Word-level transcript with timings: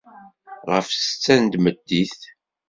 Ɣef 0.71 0.87
ssetta 0.89 1.35
n 1.37 1.45
tmeddit. 1.53 2.19